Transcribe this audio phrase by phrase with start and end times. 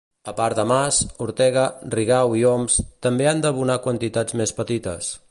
[0.29, 1.65] A part de Mas, Ortega,
[1.95, 5.11] Rigau i Homs també han d'abonar quantitats més petites.